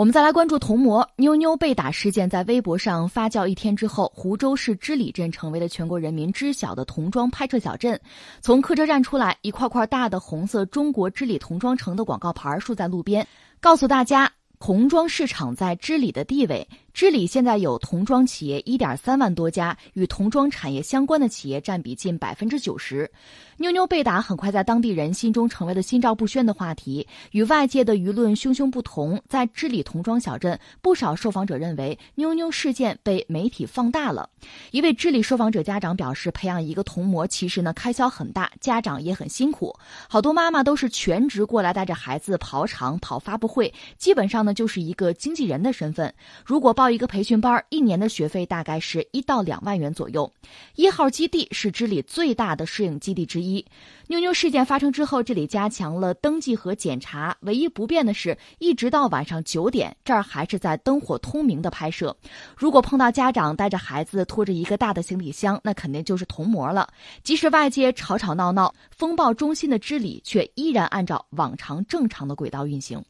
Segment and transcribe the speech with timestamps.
[0.00, 8.00] 我们再来关注童模妞妞被打事件，在微博上发酵一天之后，湖州市织里镇成为了全国人民知晓的童装拍摄小镇。
[8.40, 13.28] 从客车站出来，一块块大的红色“中国织里童装城”的广告牌竖在路边，
[13.60, 16.66] 告诉大家童装市场在织里的地位。
[16.92, 23.10] 织里现在有童装企业一点三万多家，与童装产业相关的企业占比近百分之九十。
[23.56, 27.06] 妞妞被打很快在当地人心中成为了心照不宣的话题。
[27.32, 34.28] 与外界的舆论汹汹不同，在织里童装小镇，不少受访者认为妞妞事件被媒体放大了。
[34.70, 39.74] 一位织里受访者家长表示，培养一个童模其实呢开销很大，家长也很辛苦。
[40.08, 46.12] 好多妈妈都是全职过来带着孩子跑场、跑发布会，基本上呢就是一个经纪人的身份。
[46.44, 50.32] 如果报一个培训班，一年的学费大概是一到两万元左右。
[50.76, 53.62] 一号基地是织里最大的摄影基地之一。
[54.06, 62.16] 妞妞事件发生之后，这里加强了登记和检查，唯一不变的是，一直到晚上九点，这儿还是在灯火通明的拍摄。
[62.56, 66.88] 如果碰到家长带着孩子拖着一个大的行李箱，那肯定就是童模了。
[67.22, 73.04] 即使外界吵吵闹闹，风暴中心的织里却依然按照往常正常的轨道运行。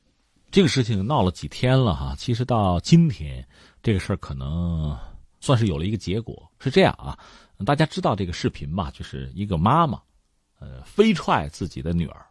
[0.50, 3.46] 这个事情闹了几天了哈，其实到今天，
[3.82, 4.96] 这个事儿可能
[5.40, 6.50] 算是有了一个结果。
[6.58, 7.16] 是这样啊，
[7.64, 8.90] 大家知道这个视频吧？
[8.90, 10.00] 就是一个妈妈，
[10.58, 12.26] 呃，飞踹自己的女儿，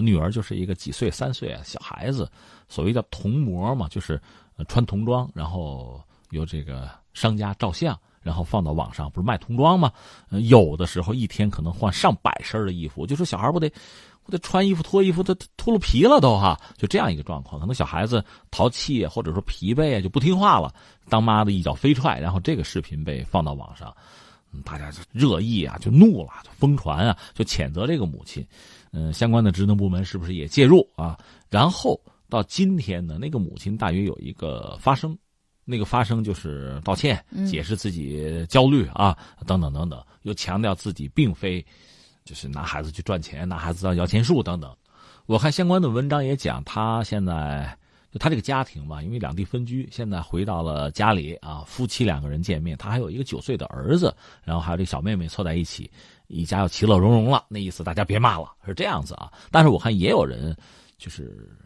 [0.00, 2.30] 女儿就是一个几岁、三岁啊小孩子，
[2.68, 4.18] 所谓叫童模嘛，就是
[4.66, 9.92] 穿童装，然后由这个商家照相，然后放到网上，不是卖童装吗？
[10.30, 13.70] 有的时候一天可能换上百身的衣服，就说小孩不得。
[14.24, 17.60] 我得穿衣服脱衣服，他脱了皮了都哈，就这样一个状况。
[17.60, 20.72] 可能小孩子淘气或者说疲惫啊，就不听话了，
[21.08, 23.92] 当妈的一脚飞踹，然后这个视频被放到网上，
[24.64, 28.46] 大家就热议啊，就怒了，就疯传啊，就谴责这个母亲。
[28.92, 31.18] 嗯，相关的职能部门是不是也介入啊？
[31.50, 35.18] 然后到今天呢，那个母亲大约有一个发声，
[35.64, 41.64] 那个发声就是道歉，解释自己焦虑啊，等等等等，又强调自己并非。
[42.24, 44.74] 就是拿孩子去赚钱，拿孩子当摇钱树等等。
[45.26, 47.76] 我看相关的文章也讲，他现在
[48.10, 55.90] 就他这个家庭嘛，因为两地分居，现在回到了家里啊，夫妻两个人见面，他还有一个九岁的儿子，然后还有这小妹妹凑在一起，
[56.26, 57.44] 一家要其乐融融了。
[57.48, 59.32] 那意思大家别骂了，是这样子啊。
[59.50, 60.54] 但是我看也有人
[60.98, 61.56] 就是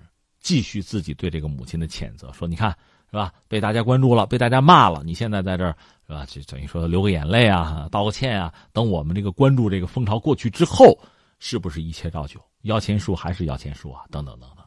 [0.40, 2.76] 继续自己对这个母亲的谴责，说你看
[3.10, 5.76] 是吧，被大家关注了，被大家骂了，你现在在这儿。
[6.08, 6.24] 是吧？
[6.24, 8.54] 就等于说流个眼泪啊，道个歉啊。
[8.72, 10.96] 等我们这个关注这个风潮过去之后，
[11.40, 12.40] 是不是一切照旧？
[12.62, 14.02] 摇钱树还是摇钱树啊？
[14.08, 14.64] 等等等等。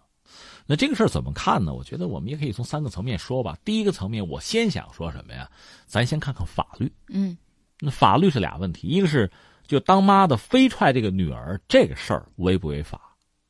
[0.65, 1.73] 那这个事儿怎么看呢？
[1.73, 3.57] 我觉得我们也可以从三个层面说吧。
[3.63, 5.49] 第一个层面，我先想说什么呀？
[5.85, 6.91] 咱先看看法律。
[7.07, 7.37] 嗯，
[7.79, 9.31] 那法律是俩问题，一个是
[9.65, 13.08] 就当妈的飞踹这个女儿这个事儿违不违法？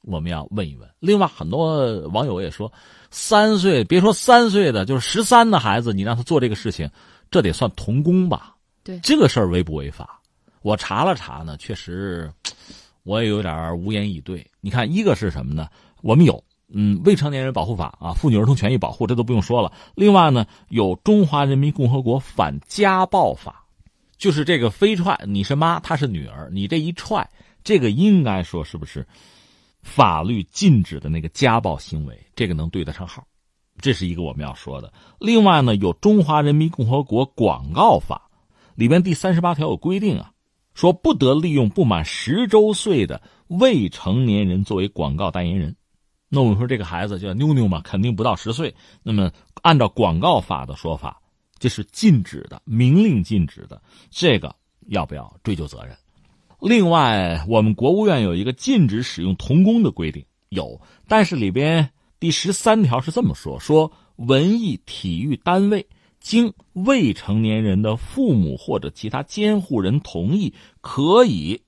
[0.09, 0.89] 我们要问一问。
[0.99, 2.71] 另外，很多网友也说，
[3.11, 6.89] 三岁别说三岁的，就是十三的孩子，你让他做这个事情。
[7.31, 8.55] 这得算童工吧？
[8.83, 10.19] 对，这个事儿违不违法？
[10.63, 12.31] 我查了查呢，确实，
[13.03, 14.45] 我也有点无言以对。
[14.61, 15.69] 你看，一个是什么呢？
[16.01, 19.71] 我们有嗯未成年人保护法啊，妇女儿童权益保护，这都不用说了。
[19.93, 23.63] 另外呢，有中华人民共和国反家暴法，
[24.17, 27.29] 就是这个飞踹，你是妈，她是女儿，你这一踹，
[27.63, 29.05] 这个应该说是不是
[29.81, 32.19] 法律禁止的那个家暴行为？
[32.35, 33.25] 这个能对得上号？
[33.81, 34.91] 这是一个我们要说的。
[35.19, 38.29] 另外呢，有《中华人民共和国广告法》
[38.75, 40.33] 里边第三十八条有规定啊，
[40.73, 45.75] 说不得利用不满十周岁的未成年人作为广告代言人。
[46.27, 48.75] 那我们说这个孩子叫妞妞嘛，肯定不到十岁。
[49.01, 49.31] 那么
[49.61, 51.21] 按照广告法的说法，
[51.57, 53.81] 这是禁止的，明令禁止的。
[54.11, 54.53] 这个
[54.87, 55.97] 要不要追究责任？
[56.61, 61.89] 另外，我们国务院有一个禁止使用童工的规定，有，但是里边。
[62.19, 65.87] 第十三条是这么说：说文艺体育单位
[66.19, 71.61] 经未成年人的父母或者其他监护人同意，可以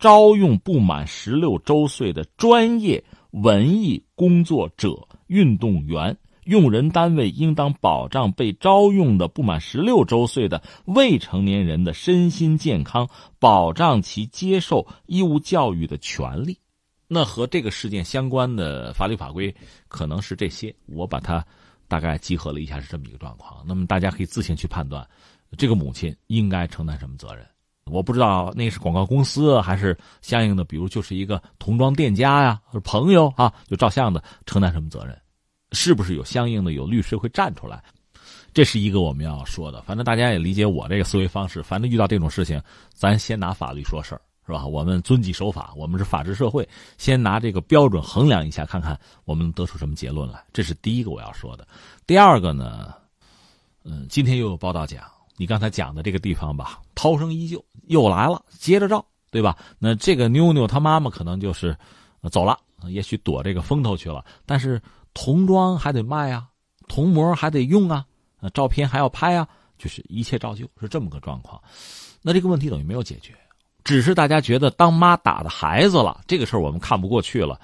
[0.00, 6.16] 招用不满十六周岁的专业文艺工作者、运动员。
[6.44, 13.08] 用人单位应当保障被招用的不满十六周岁的未成年人的身心健康，
[13.38, 16.58] 保障其接受义务教育的权利。
[17.06, 19.54] 那和这个事件相关的法律法规
[19.88, 21.44] 可能是这些，我把它
[21.86, 23.62] 大概集合了一下，是这么一个状况。
[23.66, 25.06] 那么大家可以自行去判断，
[25.58, 27.46] 这个母亲应该承担什么责任。
[27.84, 35.20] 我不知道那是广告公司还是相应的，比如就是一个童装店家呀，或者朋友啊，就照相的承担什么责任？
[35.72, 37.82] 是不是有相应的有律师会站出来？
[38.54, 39.82] 这是一个我们要说的。
[39.82, 44.20] 反正大家也理解我这个思维方式，反正遇到这种事情，咱先拿法律说事儿。
[44.44, 44.66] 是吧？
[44.66, 50.44] 我们遵纪守法，我们是法治社会，先拿这个标准衡量一下，看看我们得出什么结论来。
[50.52, 51.64] 这是第一个我要说的。
[52.08, 52.92] 第二个呢，
[53.84, 55.04] 嗯，今天又有报道讲，
[55.36, 59.56] 你刚才讲的这个地方吧，涛声依旧，又来了，接着照，对吧？
[59.78, 61.74] 那这个妞妞她妈妈可能就是
[62.28, 62.58] 走了，
[62.88, 64.82] 也许躲这个风头去了，但是
[65.14, 66.48] 童装还得卖啊，
[66.88, 68.04] 童模还得用啊，
[68.54, 69.48] 照片还要拍啊，
[69.78, 71.60] 就是一切照旧，是这么个状况。
[72.22, 73.34] 那这个问题等于没有解决。
[73.84, 77.60] 只是大家觉得当妈打的孩子了，这个事儿我们看不过去了。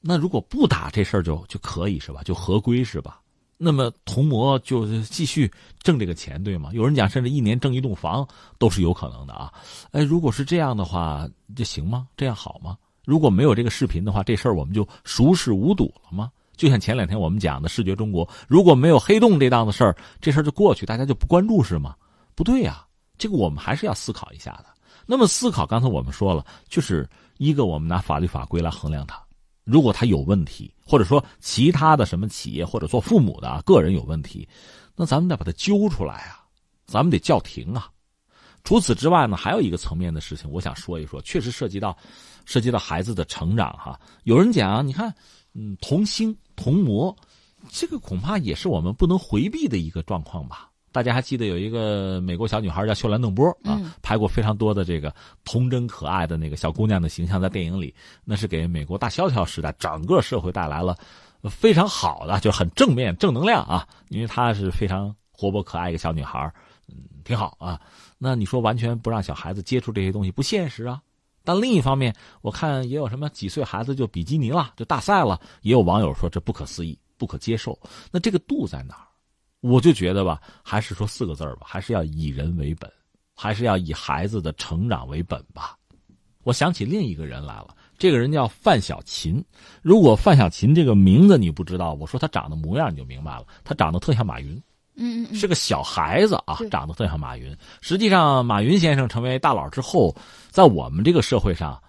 [0.00, 2.22] 那如果不打这事儿就就可以是吧？
[2.22, 3.20] 就合规是吧？
[3.56, 5.50] 那么童模就继续
[5.82, 6.70] 挣这个钱对吗？
[6.72, 8.26] 有人讲甚至一年挣一栋房
[8.58, 9.52] 都是有可能的啊。
[9.90, 12.06] 哎，如果是这样的话，这行吗？
[12.16, 12.76] 这样好吗？
[13.04, 16.30] 如果没有这个视频的话，这事儿我们就熟视无睹了吗？
[16.56, 21.94] 就像前两天我们讲的视觉中国，如果没有黑洞这档子事儿，这事儿就过去，大家就不关注是吗？
[22.34, 22.84] 不对呀，
[23.18, 24.66] 这个我们还是要思考一下的。
[25.06, 29.22] 那么思考，刚才我们说了，就是一个我们拿法律法规来衡量它，
[29.64, 34.48] 如果它有问题，或者说其他的什么企业或者做父母的个人有问题，
[34.96, 36.44] 那咱们得把它揪出来啊，
[36.86, 37.90] 咱们得叫停啊。
[38.62, 41.94] 除此之外呢，还有一个层面的事情，我想说一说，确实涉及到
[42.46, 44.00] 涉及到孩子的成长哈。
[44.22, 45.14] 有人讲，你看，
[45.52, 47.14] 嗯，童星童模，
[47.70, 50.70] 这个恐怕也是我们不能回避的一个状况吧。
[50.92, 55.12] 大家还记得有一个美国小女孩叫秀兰邓波啊，拍过非常多的这个
[55.44, 57.92] 童真可爱的那个小姑娘的形象在电影里，
[58.24, 60.96] 那是给美国大萧条时代整个社会带来了
[61.50, 66.40] 非常好的，就很正面正能量啊，因为她是非常活泼可爱一个小女孩，
[66.86, 67.80] 嗯，挺好啊。
[68.16, 71.02] 那你说完全不让小孩子接触这些东西不现实啊？
[71.44, 77.78] 但另一方面，我看也有什么几岁孩子就比基尼了，就大赛了，也有网友说这不可思议，不可接受。
[78.10, 79.06] 那这个度在哪儿？
[79.60, 82.90] 我就觉得吧，还是说四个字儿吧，还是要以人为本，
[83.34, 85.76] 还是要以孩子的成长为本吧。
[86.42, 89.42] 我想起另一个人来了，这个人叫范小勤。
[89.80, 94.62] 如果范小勤这个名字你不知道，我说他长得模样你就明白了，他长得特像马云，
[94.96, 97.56] 嗯嗯，是个小孩子啊，长得特像马云。
[97.80, 100.14] 实际上，马云先生成为大佬之后，
[100.50, 101.80] 在我们这个社会上，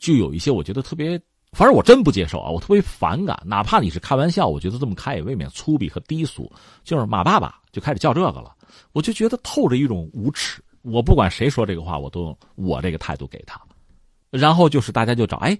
[0.00, 1.20] 就有一些我觉得特别。
[1.52, 2.48] 反正我真不接受啊！
[2.48, 6.50] 我特别反感，哪怕你是开玩笑，我觉得这么开也未免粗鄙和低俗。
[6.82, 8.54] 就是马爸爸就开始叫这个了，
[8.92, 10.62] 我就觉得透着一种无耻。
[10.80, 13.60] 我不管谁说这个话，我都我这个态度给他。
[14.30, 15.58] 然后就是大家就找，哎，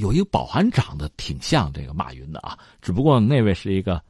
[0.00, 4.00] 有一个保安长得挺像这个马云的啊，只不过那位是一个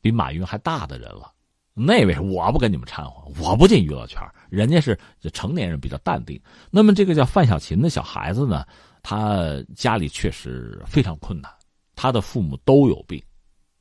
[0.00, 1.32] 比马云还大的人了。
[1.78, 4.18] 那位我不跟你们掺和，我不进娱乐圈，
[4.48, 4.98] 人家是
[5.34, 6.40] 成年人比较淡定。
[6.70, 8.64] 那么这个叫范小勤的小孩子呢？
[9.02, 11.52] 他家里确实非常困难，
[11.94, 13.22] 他的父母都有病，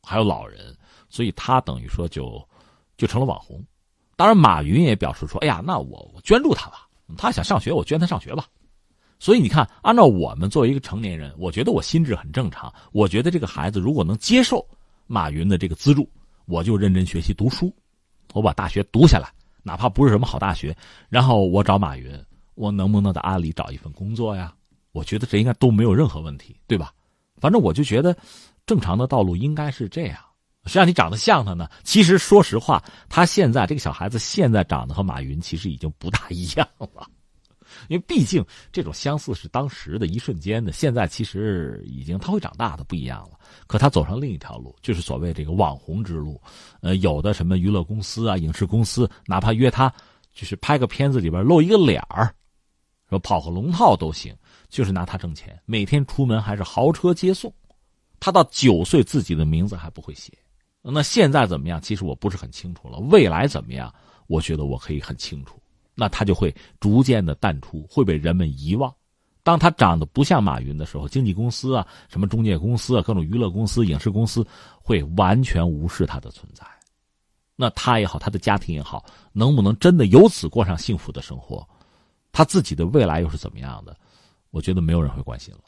[0.03, 0.75] 还有老人，
[1.09, 2.45] 所以他等于说就
[2.97, 3.63] 就成了网红。
[4.18, 6.88] 当然，马云也表示说：“哎呀，那我我捐助他吧，
[7.18, 8.45] 他想上学，我捐他上学吧。”
[9.18, 12.71] 所以你看，按照我们作为一个成年人，我觉得我心智很正常。
[12.91, 14.63] 我觉得这个孩子如果能接受
[15.07, 16.07] 马云的这个资助，
[16.45, 17.74] 我就认真学习读书，
[18.33, 19.30] 我把大学读下来，
[19.63, 20.75] 哪怕不是什么好大学，
[21.10, 22.12] 然后我找马云，
[22.56, 24.54] 我能不能在阿里找一份工作呀？
[24.92, 26.94] 我觉得这应该都没有任何问题，对吧？
[27.42, 28.16] 反正我就觉得，
[28.66, 30.18] 正常的道路应该是这样。
[30.66, 31.69] 谁让你长得像他呢？
[31.83, 37.07] 其实说实话，他现在这个小孩子现在长得和马云其实已经不大一样了，
[37.88, 43.39] 因为毕竟这种相似是当时的一瞬间的，现在其实已经他会长大的不一样了。
[43.68, 46.42] 可他走上另一条路，就是所谓这个网红之路。
[46.81, 49.94] 呃，有的什么娱乐公司啊、影视公司，哪怕约他，
[50.34, 52.34] 就是拍个片子里边露一个脸儿，
[53.10, 54.36] 说跑个龙套都行。
[54.67, 57.53] 就是拿他挣钱，每天出门还是豪车接送。
[58.20, 60.34] 他到九岁自己的名字还不会写，
[60.82, 61.79] 那现在怎么样？
[61.79, 62.98] 其实我不是很清楚了。
[62.98, 63.94] 未来怎么样？
[64.27, 65.62] 我觉得我可以很清楚。
[65.95, 68.93] 那他就会逐渐的淡出，会被人们遗忘。
[69.41, 74.45] 当他长得不像马云的时候，经纪公司啊、什么中介公司啊、各种娱乐公司、影视公司
[74.81, 76.65] 会完全无视他的存在。
[77.55, 81.65] 那他也好，他的家庭也好，能不能真的由此过上幸福的生活？
[82.31, 83.95] 他自己的未来又是怎么样的？
[84.49, 85.61] 我觉得没有人会关心了，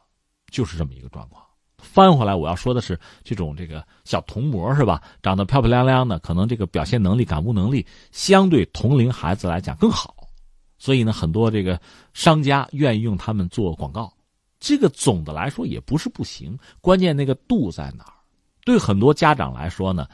[0.52, 1.44] 就是这么一个状况。
[1.78, 5.02] 翻回来，我要说的是，这种这个小童模是吧？
[5.22, 10.16] 长得漂漂亮亮的，可能这个表现能力、感悟能力相对同龄孩子来讲更好，
[10.78, 11.80] 所以呢，很多这个
[12.14, 14.12] 商家愿意用他们做广告。
[14.60, 18.14] 这个总的来说也不是不行，关键那个度在哪儿？
[18.66, 20.08] 对很多家长来说呢，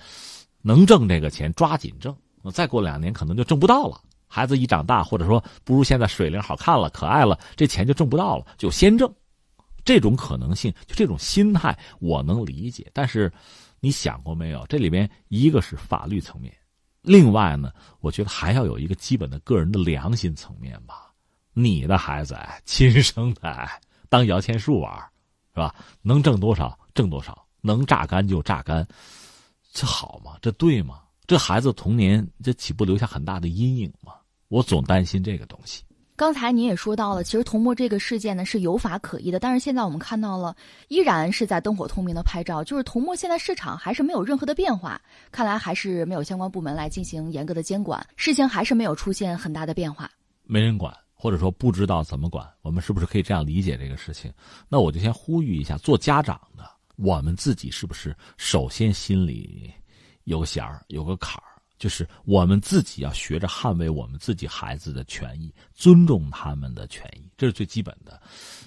[0.62, 2.16] 能挣这个钱抓紧挣，
[2.52, 4.00] 再过两年可能就挣不到了。
[4.28, 9.12] 孩子一长大，或者说不如现在水灵好看了、可爱了，这钱就挣不到了，就先挣。
[9.86, 12.90] 这种可能性，就这种心态，我能理解。
[12.94, 13.32] 但是，
[13.80, 14.66] 你想过没有？
[14.68, 16.54] 这里边一个是法律层面，
[17.04, 21.14] 另外呢，我觉得还要有一个基本的个人的良心层面吧。
[21.54, 23.70] 你的孩子哎，亲生的，
[24.10, 24.92] 当摇钱树玩，
[25.54, 25.76] 是吧？
[26.02, 28.88] 能挣多少挣多少，能榨干就榨干，
[29.72, 30.38] 这好吗？
[30.42, 31.02] 这对吗？
[31.28, 34.14] 这孩子童年这岂不留下很大的阴影吗？
[34.48, 35.84] 我总担心这个东西。
[36.24, 40.56] 刚才您也说到了，其实童摸这个事件呢是有法可依的，但是现在我们看到了，
[40.88, 45.02] 依然是在灯火通明的拍照，就是童摸现在市场还是没有任何的变化，
[45.34, 50.10] 看来还是没有相关部门来进行严格的监管，事情还是没有出现很大的变化，
[50.46, 54.32] 没人管，或者说不知道怎么管，我们是不是可以这样理解这个事情？
[54.70, 56.64] 那我就先呼吁一下，做家长的，
[56.96, 59.70] 我们自己是不是首先心里
[60.24, 61.53] 有个弦儿，有个坎儿？
[61.84, 68.22] 就是我们自己要学着捍卫我们自己孩子的权益，尊重他们的权益，这是最基本的。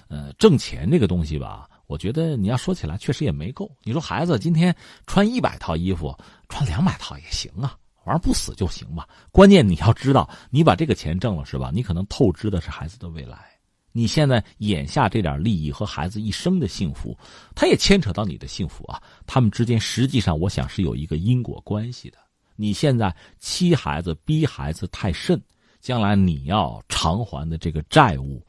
[0.07, 3.75] 呃，挣钱这个东西吧，我觉得你要说起来确实也没够。
[3.81, 4.75] 你说孩子今天
[5.07, 6.15] 穿一百套衣服，
[6.47, 9.09] 穿两百套也行啊，玩不死就行吧。
[9.31, 11.71] 关键你要知道，你把这个钱挣了是吧？
[11.73, 13.47] 你可能透支的是孩子的未来。
[13.93, 17.17] 你现在眼下这点利益和孩子一生的幸福，
[17.55, 19.01] 它也牵扯到你的幸福啊。
[19.25, 22.19] 他们之间实际上，我想是有一个因果关系的。
[22.57, 25.41] 你现在欺孩子、逼孩子太甚，
[25.79, 28.45] 将来你要偿还的这个债务，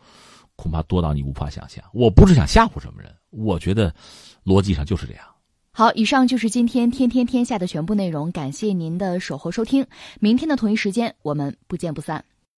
[0.56, 1.84] 恐怕多到你无法想象。
[1.92, 3.94] 我不是想吓唬什么人，我觉得
[4.44, 5.24] 逻辑上就是这样。
[5.70, 9.86] 好，以上就是今天天天天下的全部内容，感谢您的守候收听。
[10.18, 12.24] 明天的同一时间，我们不见不散。